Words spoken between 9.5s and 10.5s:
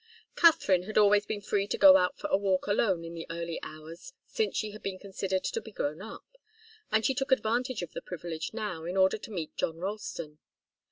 John Ralston.